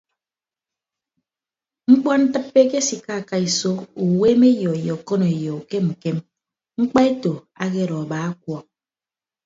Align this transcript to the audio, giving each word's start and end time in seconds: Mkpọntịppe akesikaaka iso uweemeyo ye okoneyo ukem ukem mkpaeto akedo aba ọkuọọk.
Mkpọntịppe 1.91 2.59
akesikaaka 2.65 3.35
iso 3.47 3.71
uweemeyo 4.03 4.71
ye 4.85 4.91
okoneyo 4.97 5.51
ukem 5.61 5.85
ukem 5.93 6.17
mkpaeto 6.79 7.33
akedo 7.63 7.95
aba 8.03 8.17
ọkuọọk. 8.31 8.65